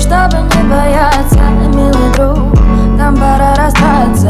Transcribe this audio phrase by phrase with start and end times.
[0.00, 1.38] чтобы не бояться,
[1.74, 2.58] милый друг.
[2.96, 4.29] Нам пора расстаться,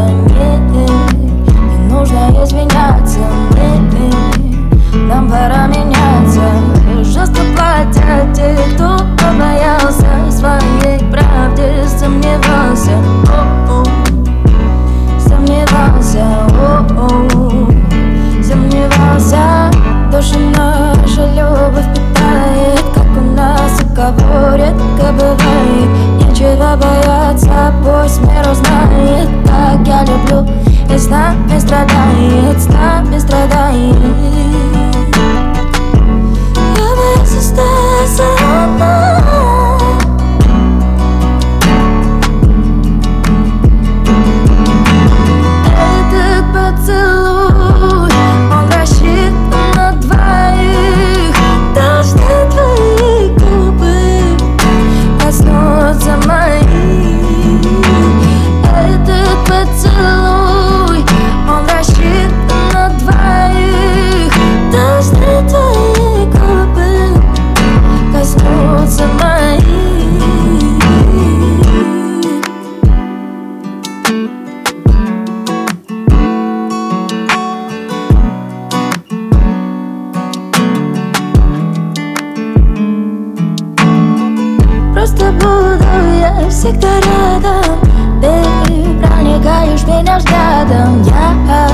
[86.51, 87.81] всегда рядом.
[88.21, 91.03] Ты проникаешь меня взглядом.
[91.03, 91.69] Я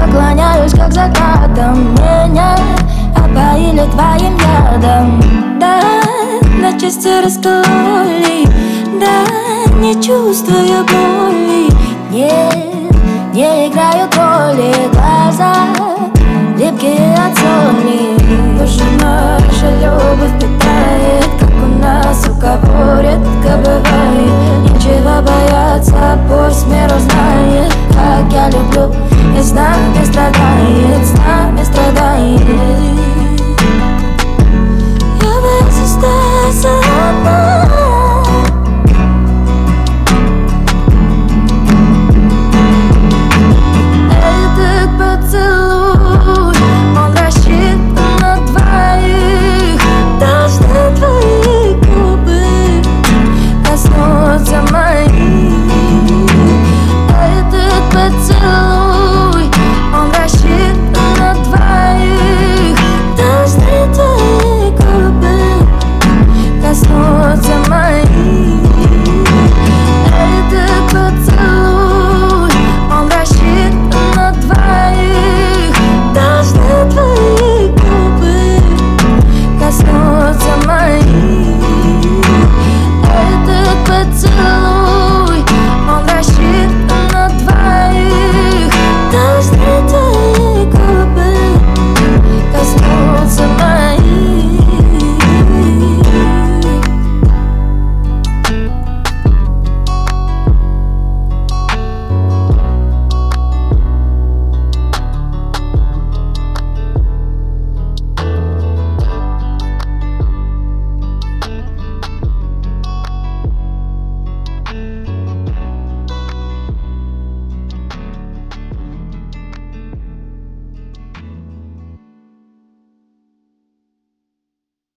[0.00, 1.94] поклоняюсь как закатом.
[1.94, 2.56] Меня
[3.16, 5.20] опоили твоим ядом.
[5.58, 5.80] Да,
[6.60, 8.46] на части раскололи.
[9.00, 11.68] Да, не чувствую боли.
[12.10, 12.94] Нет,
[13.34, 15.54] не играют роли Глаза
[16.56, 18.16] липкие от соли.
[18.58, 18.84] Душа